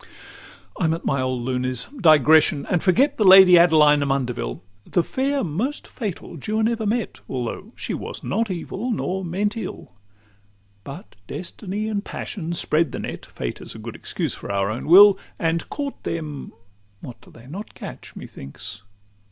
[0.03, 0.07] XII
[0.79, 5.87] I'm "at my old lunes" digression, and forget The Lady Adeline Amundeville; The fair most
[5.87, 9.91] fatal Juan ever met, Although she was not evil nor meant ill;
[10.83, 14.87] But Destiny and Passion spread the net (Fate is a good excuse for our own
[14.87, 16.51] will), And caught them;
[17.01, 18.81] what do they not catch, methinks?